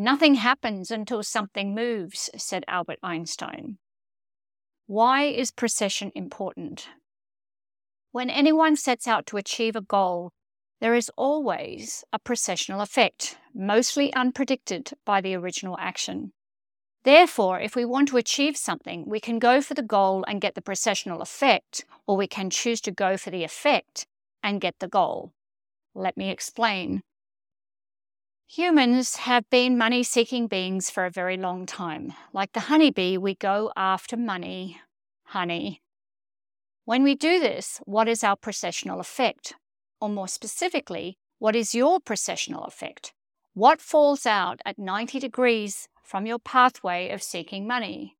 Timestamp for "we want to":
17.76-18.16